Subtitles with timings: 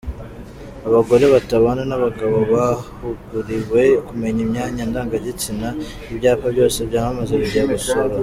[0.87, 5.67] Abagore batabana n’abagabo bahuguriwe kumenya imyanya ndangagitsina
[6.11, 8.13] Ibyapa byose byamamaza bigiye gusora